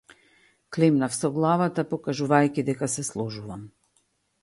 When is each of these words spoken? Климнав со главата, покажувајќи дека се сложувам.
Климнав 0.77 1.13
со 1.17 1.31
главата, 1.35 1.85
покажувајќи 1.93 2.67
дека 2.73 2.93
се 2.97 3.09
сложувам. 3.13 3.73